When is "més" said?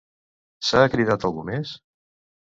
1.49-1.75